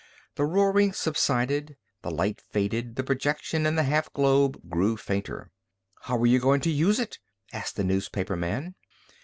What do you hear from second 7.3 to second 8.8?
asked the newspaperman.